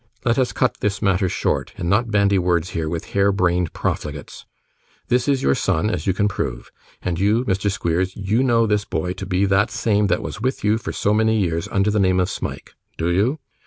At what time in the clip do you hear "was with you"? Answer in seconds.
10.23-10.79